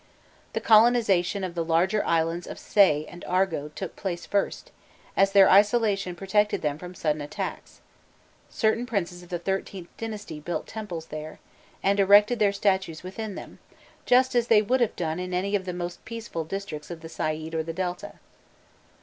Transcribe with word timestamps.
The 0.53 0.59
colonization 0.59 1.43
of 1.43 1.53
the 1.53 1.63
larger 1.63 2.03
islands 2.03 2.47
of 2.47 2.57
Say 2.57 3.05
and 3.05 3.23
Argo 3.25 3.67
took 3.69 3.95
place 3.95 4.25
first, 4.25 4.71
as 5.15 5.31
their 5.31 5.47
isolation 5.47 6.15
protected 6.15 6.63
them 6.63 6.79
from 6.79 6.95
sudden 6.95 7.21
attacks: 7.21 7.81
certain 8.49 8.87
princes 8.87 9.21
of 9.21 9.29
the 9.29 9.39
XIIIth 9.39 9.85
dynasty 9.99 10.39
built 10.39 10.65
temples 10.65 11.05
there, 11.09 11.37
and 11.83 11.99
erected 11.99 12.39
their 12.39 12.51
statues 12.51 13.03
within 13.03 13.35
them, 13.35 13.59
just 14.07 14.33
as 14.33 14.47
they 14.47 14.63
would 14.63 14.81
have 14.81 14.95
done 14.95 15.19
in 15.19 15.35
any 15.35 15.55
of 15.55 15.65
the 15.65 15.71
most 15.73 16.03
peaceful 16.03 16.45
districts 16.45 16.89
of 16.89 17.01
the 17.01 17.07
Said 17.07 17.53
or 17.53 17.61
the 17.61 17.71
Delta. 17.71 18.15